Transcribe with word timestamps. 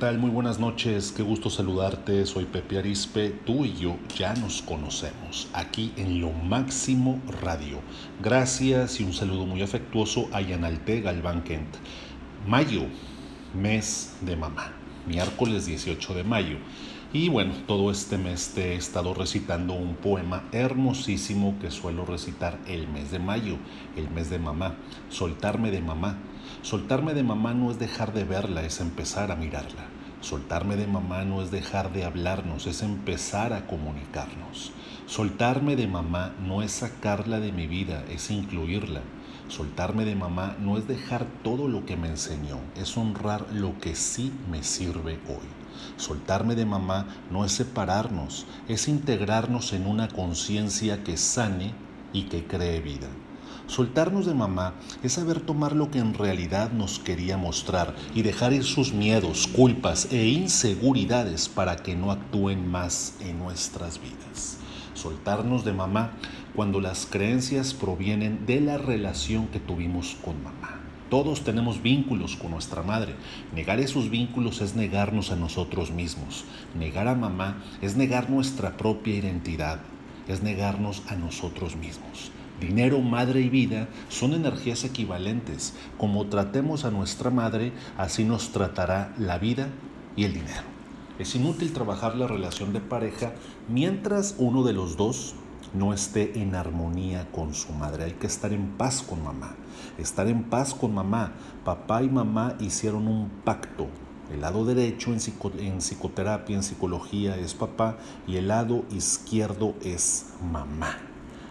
buenas 0.00 0.60
noches, 0.60 1.12
qué 1.16 1.24
gusto 1.24 1.50
saludarte, 1.50 2.24
soy 2.24 2.44
Pepe 2.44 2.78
Arispe, 2.78 3.30
tú 3.30 3.64
y 3.64 3.74
yo 3.74 3.96
ya 4.16 4.32
nos 4.34 4.62
conocemos 4.62 5.48
aquí 5.52 5.92
en 5.96 6.20
Lo 6.20 6.30
Máximo 6.30 7.20
Radio. 7.42 7.80
Gracias 8.22 9.00
y 9.00 9.04
un 9.04 9.12
saludo 9.12 9.44
muy 9.44 9.60
afectuoso 9.60 10.28
a 10.32 10.40
Yanalte 10.40 11.00
Galván 11.00 11.42
Kent. 11.42 11.74
Mayo, 12.46 12.82
mes 13.60 14.16
de 14.20 14.36
mamá, 14.36 14.72
miércoles 15.06 15.66
18 15.66 16.14
de 16.14 16.22
mayo. 16.22 16.58
Y 17.10 17.30
bueno, 17.30 17.54
todo 17.66 17.90
este 17.90 18.18
mes 18.18 18.52
te 18.54 18.72
he 18.72 18.76
estado 18.76 19.14
recitando 19.14 19.72
un 19.72 19.94
poema 19.94 20.44
hermosísimo 20.52 21.58
que 21.58 21.70
suelo 21.70 22.04
recitar 22.04 22.58
el 22.66 22.86
mes 22.86 23.10
de 23.10 23.18
mayo, 23.18 23.56
el 23.96 24.10
mes 24.10 24.28
de 24.28 24.38
mamá, 24.38 24.74
soltarme 25.08 25.70
de 25.70 25.80
mamá. 25.80 26.18
Soltarme 26.60 27.14
de 27.14 27.22
mamá 27.22 27.54
no 27.54 27.70
es 27.70 27.78
dejar 27.78 28.12
de 28.12 28.24
verla, 28.24 28.62
es 28.62 28.82
empezar 28.82 29.32
a 29.32 29.36
mirarla. 29.36 29.86
Soltarme 30.20 30.76
de 30.76 30.86
mamá 30.86 31.24
no 31.24 31.40
es 31.40 31.50
dejar 31.50 31.94
de 31.94 32.04
hablarnos, 32.04 32.66
es 32.66 32.82
empezar 32.82 33.54
a 33.54 33.66
comunicarnos. 33.66 34.72
Soltarme 35.06 35.76
de 35.76 35.86
mamá 35.86 36.34
no 36.46 36.60
es 36.60 36.72
sacarla 36.72 37.40
de 37.40 37.52
mi 37.52 37.66
vida, 37.66 38.04
es 38.10 38.30
incluirla. 38.30 39.00
Soltarme 39.48 40.04
de 40.04 40.14
mamá 40.14 40.56
no 40.60 40.76
es 40.76 40.86
dejar 40.86 41.24
todo 41.42 41.68
lo 41.68 41.86
que 41.86 41.96
me 41.96 42.08
enseñó, 42.08 42.58
es 42.76 42.98
honrar 42.98 43.46
lo 43.50 43.78
que 43.78 43.94
sí 43.94 44.30
me 44.50 44.62
sirve 44.62 45.18
hoy. 45.26 45.57
Soltarme 45.96 46.54
de 46.54 46.66
mamá 46.66 47.06
no 47.30 47.44
es 47.44 47.52
separarnos, 47.52 48.46
es 48.68 48.88
integrarnos 48.88 49.72
en 49.72 49.86
una 49.86 50.08
conciencia 50.08 51.04
que 51.04 51.16
sane 51.16 51.74
y 52.12 52.24
que 52.24 52.46
cree 52.46 52.80
vida. 52.80 53.08
Soltarnos 53.68 54.24
de 54.24 54.32
mamá 54.32 54.72
es 55.02 55.12
saber 55.12 55.40
tomar 55.40 55.76
lo 55.76 55.90
que 55.90 55.98
en 55.98 56.14
realidad 56.14 56.72
nos 56.72 56.98
quería 56.98 57.36
mostrar 57.36 57.94
y 58.14 58.22
dejar 58.22 58.54
ir 58.54 58.64
sus 58.64 58.94
miedos, 58.94 59.46
culpas 59.46 60.08
e 60.10 60.26
inseguridades 60.26 61.50
para 61.50 61.76
que 61.76 61.94
no 61.94 62.10
actúen 62.10 62.66
más 62.66 63.14
en 63.20 63.38
nuestras 63.38 64.00
vidas. 64.00 64.56
Soltarnos 64.94 65.66
de 65.66 65.74
mamá 65.74 66.12
cuando 66.56 66.80
las 66.80 67.04
creencias 67.04 67.74
provienen 67.74 68.46
de 68.46 68.60
la 68.62 68.78
relación 68.78 69.48
que 69.48 69.60
tuvimos 69.60 70.16
con 70.24 70.42
mamá. 70.42 70.87
Todos 71.10 71.42
tenemos 71.42 71.82
vínculos 71.82 72.36
con 72.36 72.50
nuestra 72.50 72.82
madre. 72.82 73.14
Negar 73.54 73.80
esos 73.80 74.10
vínculos 74.10 74.60
es 74.60 74.76
negarnos 74.76 75.30
a 75.30 75.36
nosotros 75.36 75.90
mismos. 75.90 76.44
Negar 76.78 77.08
a 77.08 77.14
mamá 77.14 77.62
es 77.80 77.96
negar 77.96 78.28
nuestra 78.28 78.76
propia 78.76 79.14
identidad, 79.14 79.80
es 80.28 80.42
negarnos 80.42 81.02
a 81.08 81.16
nosotros 81.16 81.76
mismos. 81.76 82.30
Dinero, 82.60 83.00
madre 83.00 83.40
y 83.40 83.48
vida 83.48 83.88
son 84.10 84.34
energías 84.34 84.84
equivalentes. 84.84 85.74
Como 85.96 86.26
tratemos 86.26 86.84
a 86.84 86.90
nuestra 86.90 87.30
madre, 87.30 87.72
así 87.96 88.24
nos 88.24 88.50
tratará 88.50 89.14
la 89.16 89.38
vida 89.38 89.68
y 90.14 90.24
el 90.24 90.34
dinero. 90.34 90.64
Es 91.18 91.34
inútil 91.34 91.72
trabajar 91.72 92.16
la 92.16 92.26
relación 92.26 92.72
de 92.72 92.80
pareja 92.80 93.32
mientras 93.68 94.34
uno 94.38 94.62
de 94.62 94.72
los 94.74 94.96
dos 94.96 95.34
no 95.74 95.92
esté 95.92 96.40
en 96.40 96.54
armonía 96.54 97.30
con 97.30 97.54
su 97.54 97.72
madre. 97.72 98.04
Hay 98.04 98.12
que 98.12 98.26
estar 98.26 98.52
en 98.52 98.68
paz 98.76 99.02
con 99.02 99.22
mamá. 99.22 99.54
Estar 99.98 100.26
en 100.28 100.44
paz 100.44 100.74
con 100.74 100.94
mamá. 100.94 101.32
Papá 101.64 102.02
y 102.02 102.08
mamá 102.08 102.54
hicieron 102.60 103.06
un 103.06 103.30
pacto. 103.44 103.86
El 104.32 104.42
lado 104.42 104.64
derecho 104.64 105.12
en, 105.12 105.80
psicoterapia, 105.80 106.56
en 106.56 106.62
psicología 106.62 107.36
es 107.36 107.54
papá 107.54 107.96
y 108.26 108.36
el 108.36 108.48
lado 108.48 108.84
izquierdo 108.90 109.74
es 109.82 110.34
mamá. 110.52 110.98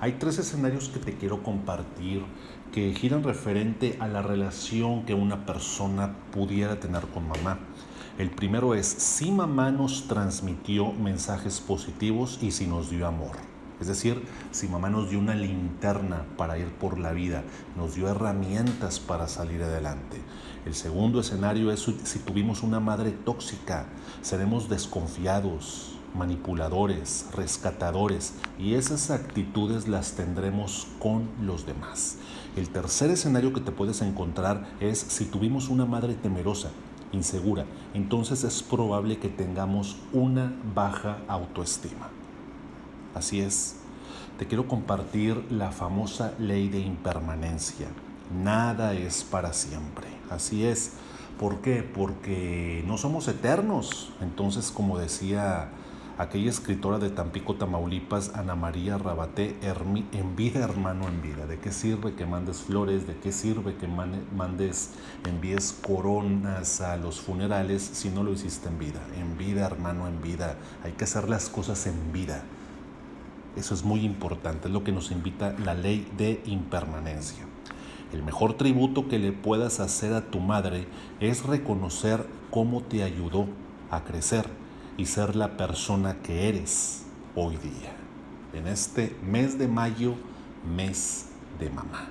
Hay 0.00 0.12
tres 0.14 0.38
escenarios 0.38 0.88
que 0.88 0.98
te 0.98 1.16
quiero 1.16 1.42
compartir 1.42 2.24
que 2.72 2.92
giran 2.94 3.22
referente 3.22 3.96
a 4.00 4.08
la 4.08 4.22
relación 4.22 5.04
que 5.04 5.14
una 5.14 5.44
persona 5.44 6.16
pudiera 6.32 6.80
tener 6.80 7.06
con 7.08 7.28
mamá. 7.28 7.58
El 8.18 8.30
primero 8.30 8.74
es 8.74 8.86
si 8.86 9.30
mamá 9.30 9.70
nos 9.70 10.08
transmitió 10.08 10.92
mensajes 10.92 11.60
positivos 11.60 12.38
y 12.42 12.50
si 12.50 12.66
nos 12.66 12.90
dio 12.90 13.06
amor. 13.06 13.51
Es 13.82 13.88
decir, 13.88 14.22
si 14.52 14.68
mamá 14.68 14.90
nos 14.90 15.10
dio 15.10 15.18
una 15.18 15.34
linterna 15.34 16.24
para 16.36 16.56
ir 16.56 16.68
por 16.68 17.00
la 17.00 17.10
vida, 17.10 17.42
nos 17.76 17.96
dio 17.96 18.08
herramientas 18.08 19.00
para 19.00 19.26
salir 19.26 19.60
adelante. 19.60 20.18
El 20.64 20.76
segundo 20.76 21.18
escenario 21.18 21.72
es 21.72 21.84
si 22.04 22.20
tuvimos 22.20 22.62
una 22.62 22.78
madre 22.78 23.10
tóxica, 23.10 23.86
seremos 24.20 24.68
desconfiados, 24.68 25.98
manipuladores, 26.14 27.26
rescatadores, 27.34 28.34
y 28.56 28.74
esas 28.74 29.10
actitudes 29.10 29.88
las 29.88 30.12
tendremos 30.12 30.86
con 31.00 31.28
los 31.40 31.66
demás. 31.66 32.18
El 32.54 32.68
tercer 32.68 33.10
escenario 33.10 33.52
que 33.52 33.62
te 33.62 33.72
puedes 33.72 34.00
encontrar 34.00 34.76
es 34.78 34.96
si 34.96 35.24
tuvimos 35.24 35.68
una 35.68 35.86
madre 35.86 36.14
temerosa, 36.14 36.70
insegura, 37.10 37.64
entonces 37.94 38.44
es 38.44 38.62
probable 38.62 39.18
que 39.18 39.28
tengamos 39.28 39.96
una 40.12 40.54
baja 40.72 41.18
autoestima. 41.26 42.21
Así 43.14 43.40
es, 43.40 43.76
te 44.38 44.46
quiero 44.46 44.66
compartir 44.66 45.44
la 45.50 45.70
famosa 45.70 46.34
ley 46.38 46.68
de 46.68 46.80
impermanencia. 46.80 47.88
Nada 48.42 48.94
es 48.94 49.24
para 49.24 49.52
siempre. 49.52 50.08
Así 50.30 50.64
es. 50.64 50.92
¿Por 51.38 51.60
qué? 51.60 51.82
Porque 51.82 52.82
no 52.86 52.96
somos 52.96 53.28
eternos. 53.28 54.12
Entonces, 54.20 54.70
como 54.70 54.98
decía 54.98 55.68
aquella 56.18 56.50
escritora 56.50 56.98
de 56.98 57.10
Tampico, 57.10 57.56
Tamaulipas, 57.56 58.32
Ana 58.34 58.54
María 58.54 58.98
Rabaté, 58.98 59.56
en 60.12 60.36
vida 60.36 60.60
hermano 60.60 61.08
en 61.08 61.20
vida. 61.20 61.46
¿De 61.46 61.58
qué 61.58 61.72
sirve 61.72 62.14
que 62.14 62.26
mandes 62.26 62.58
flores? 62.62 63.06
¿De 63.06 63.16
qué 63.16 63.32
sirve 63.32 63.76
que 63.76 63.88
mandes, 63.88 64.90
envíes 65.26 65.72
coronas 65.86 66.80
a 66.80 66.96
los 66.96 67.20
funerales 67.20 67.82
si 67.82 68.08
no 68.10 68.22
lo 68.22 68.32
hiciste 68.32 68.68
en 68.68 68.78
vida? 68.78 69.00
En 69.18 69.36
vida 69.36 69.66
hermano 69.66 70.08
en 70.08 70.22
vida. 70.22 70.56
Hay 70.84 70.92
que 70.92 71.04
hacer 71.04 71.28
las 71.28 71.48
cosas 71.48 71.86
en 71.86 72.12
vida. 72.12 72.42
Eso 73.56 73.74
es 73.74 73.84
muy 73.84 74.00
importante, 74.00 74.68
es 74.68 74.74
lo 74.74 74.82
que 74.82 74.92
nos 74.92 75.10
invita 75.10 75.54
la 75.64 75.74
ley 75.74 76.10
de 76.16 76.42
impermanencia. 76.46 77.44
El 78.12 78.22
mejor 78.22 78.54
tributo 78.54 79.08
que 79.08 79.18
le 79.18 79.32
puedas 79.32 79.80
hacer 79.80 80.12
a 80.14 80.30
tu 80.30 80.40
madre 80.40 80.86
es 81.20 81.44
reconocer 81.44 82.26
cómo 82.50 82.82
te 82.82 83.02
ayudó 83.02 83.46
a 83.90 84.04
crecer 84.04 84.46
y 84.96 85.06
ser 85.06 85.36
la 85.36 85.56
persona 85.56 86.18
que 86.22 86.48
eres 86.48 87.04
hoy 87.34 87.56
día. 87.56 87.96
En 88.52 88.66
este 88.66 89.16
mes 89.22 89.58
de 89.58 89.68
mayo, 89.68 90.14
mes 90.76 91.28
de 91.58 91.70
mamá. 91.70 92.08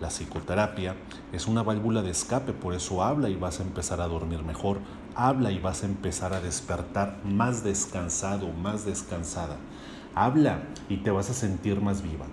La 0.00 0.08
psicoterapia 0.08 0.96
es 1.32 1.46
una 1.46 1.62
válvula 1.62 2.02
de 2.02 2.10
escape, 2.10 2.52
por 2.52 2.74
eso 2.74 3.02
habla 3.02 3.28
y 3.28 3.36
vas 3.36 3.60
a 3.60 3.62
empezar 3.62 4.00
a 4.00 4.08
dormir 4.08 4.42
mejor, 4.42 4.80
habla 5.14 5.52
y 5.52 5.58
vas 5.58 5.82
a 5.82 5.86
empezar 5.86 6.32
a 6.32 6.40
despertar 6.40 7.20
más 7.24 7.62
descansado, 7.62 8.48
más 8.48 8.84
descansada. 8.84 9.58
Habla 10.14 10.62
y 10.88 10.98
te 10.98 11.10
vas 11.10 11.30
a 11.30 11.34
sentir 11.34 11.80
más 11.80 12.02
viva. 12.02 12.26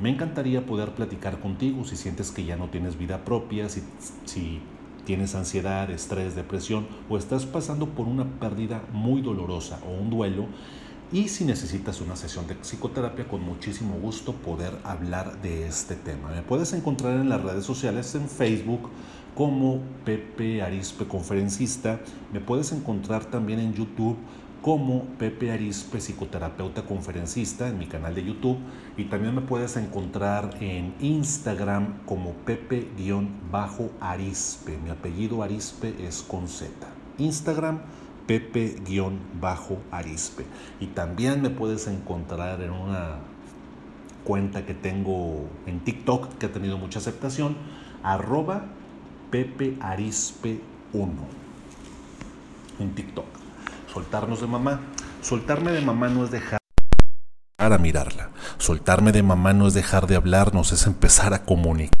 Me 0.00 0.10
encantaría 0.10 0.66
poder 0.66 0.94
platicar 0.94 1.40
contigo 1.40 1.84
si 1.84 1.96
sientes 1.96 2.30
que 2.30 2.44
ya 2.44 2.56
no 2.56 2.68
tienes 2.68 2.98
vida 2.98 3.24
propia, 3.24 3.68
si, 3.68 3.82
si 4.24 4.60
tienes 5.04 5.34
ansiedad, 5.34 5.90
estrés, 5.90 6.34
depresión 6.34 6.86
o 7.08 7.16
estás 7.16 7.46
pasando 7.46 7.88
por 7.88 8.06
una 8.08 8.24
pérdida 8.24 8.82
muy 8.92 9.22
dolorosa 9.22 9.78
o 9.86 9.92
un 9.92 10.10
duelo 10.10 10.46
y 11.12 11.28
si 11.28 11.44
necesitas 11.44 12.00
una 12.00 12.16
sesión 12.16 12.46
de 12.48 12.56
psicoterapia, 12.56 13.28
con 13.28 13.42
muchísimo 13.42 13.94
gusto 14.00 14.32
poder 14.32 14.72
hablar 14.82 15.40
de 15.42 15.66
este 15.66 15.94
tema. 15.94 16.30
Me 16.30 16.42
puedes 16.42 16.72
encontrar 16.72 17.20
en 17.20 17.28
las 17.28 17.42
redes 17.42 17.64
sociales, 17.64 18.14
en 18.14 18.28
Facebook 18.28 18.88
como 19.36 19.80
Pepe 20.04 20.62
Arispe 20.62 21.06
Conferencista. 21.06 22.00
Me 22.32 22.40
puedes 22.40 22.72
encontrar 22.72 23.26
también 23.26 23.60
en 23.60 23.74
YouTube 23.74 24.16
como 24.64 25.04
Pepe 25.18 25.52
Arispe, 25.52 26.00
psicoterapeuta 26.00 26.86
conferencista 26.86 27.68
en 27.68 27.78
mi 27.78 27.84
canal 27.84 28.14
de 28.14 28.24
YouTube 28.24 28.56
y 28.96 29.04
también 29.04 29.34
me 29.34 29.42
puedes 29.42 29.76
encontrar 29.76 30.56
en 30.58 30.94
Instagram 31.00 31.98
como 32.06 32.32
Pepe-Arispe. 32.32 32.88
Mi 34.82 34.88
apellido 34.88 35.42
Arispe 35.42 35.94
es 36.00 36.22
con 36.22 36.48
Z. 36.48 36.70
Instagram 37.18 37.80
Pepe-Arispe. 38.26 38.86
Y 40.80 40.86
también 40.86 41.42
me 41.42 41.50
puedes 41.50 41.86
encontrar 41.86 42.62
en 42.62 42.70
una 42.70 43.16
cuenta 44.24 44.64
que 44.64 44.72
tengo 44.72 45.44
en 45.66 45.80
TikTok 45.80 46.38
que 46.38 46.46
ha 46.46 46.52
tenido 46.52 46.78
mucha 46.78 47.00
aceptación, 47.00 47.58
arroba 48.02 48.64
Pepe 49.30 49.76
Arispe 49.82 50.62
1 50.94 51.12
en 52.80 52.94
TikTok 52.94 53.43
soltarnos 53.94 54.40
de 54.40 54.48
mamá. 54.48 54.80
Soltarme 55.22 55.70
de 55.70 55.80
mamá 55.80 56.08
no 56.08 56.24
es 56.24 56.32
dejar 56.32 56.58
a 57.58 57.78
mirarla. 57.78 58.30
Soltarme 58.58 59.12
de 59.12 59.22
mamá 59.22 59.52
no 59.52 59.68
es 59.68 59.74
dejar 59.74 60.08
de 60.08 60.16
hablarnos, 60.16 60.72
es 60.72 60.86
empezar 60.86 61.32
a 61.32 61.44
comunicar. 61.44 61.94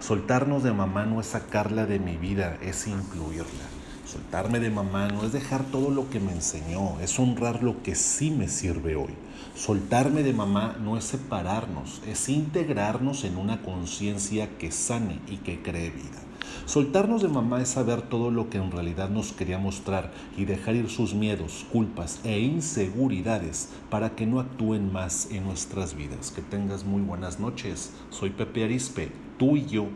Soltarnos 0.00 0.62
de 0.62 0.72
mamá 0.72 1.04
no 1.04 1.20
es 1.20 1.26
sacarla 1.26 1.84
de 1.84 1.98
mi 1.98 2.16
vida, 2.16 2.56
es 2.62 2.86
incluirla. 2.86 3.66
Soltarme 4.06 4.60
de 4.60 4.70
mamá 4.70 5.08
no 5.08 5.24
es 5.24 5.32
dejar 5.32 5.62
todo 5.64 5.90
lo 5.90 6.08
que 6.08 6.20
me 6.20 6.32
enseñó, 6.32 6.98
es 7.00 7.18
honrar 7.18 7.62
lo 7.62 7.82
que 7.82 7.94
sí 7.94 8.30
me 8.30 8.48
sirve 8.48 8.96
hoy. 8.96 9.14
Soltarme 9.54 10.22
de 10.22 10.32
mamá 10.32 10.76
no 10.80 10.96
es 10.96 11.04
separarnos, 11.04 12.00
es 12.06 12.30
integrarnos 12.30 13.24
en 13.24 13.36
una 13.36 13.60
conciencia 13.60 14.56
que 14.58 14.72
sane 14.72 15.20
y 15.28 15.36
que 15.36 15.62
cree 15.62 15.90
vida. 15.90 16.29
Soltarnos 16.70 17.20
de 17.20 17.26
mamá 17.26 17.60
es 17.60 17.70
saber 17.70 18.00
todo 18.00 18.30
lo 18.30 18.48
que 18.48 18.58
en 18.58 18.70
realidad 18.70 19.10
nos 19.10 19.32
quería 19.32 19.58
mostrar 19.58 20.12
y 20.36 20.44
dejar 20.44 20.76
ir 20.76 20.88
sus 20.88 21.14
miedos, 21.14 21.66
culpas 21.72 22.20
e 22.22 22.38
inseguridades 22.38 23.70
para 23.90 24.10
que 24.10 24.24
no 24.24 24.38
actúen 24.38 24.92
más 24.92 25.32
en 25.32 25.42
nuestras 25.42 25.96
vidas. 25.96 26.30
Que 26.30 26.42
tengas 26.42 26.84
muy 26.84 27.02
buenas 27.02 27.40
noches. 27.40 27.92
Soy 28.10 28.30
Pepe 28.30 28.62
Arispe. 28.62 29.10
Tú 29.36 29.56
y 29.56 29.66
yo 29.66 29.88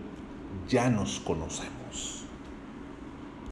ya 0.69 0.91
nos 0.91 1.21
conocemos. 1.21 1.84